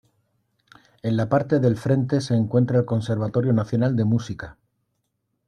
[1.03, 4.57] En la parte del frente se encuentra el Conservatorio Nacional de Música.